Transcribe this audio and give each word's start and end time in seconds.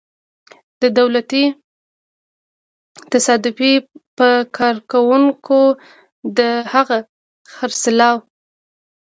د 0.81 0.83
دولتي 0.99 1.43
تصدۍ 3.11 3.73
په 4.17 4.27
کارکوونکو 4.57 5.59
د 6.37 6.39
هغه 6.73 6.97
خرڅلاو. 7.55 8.17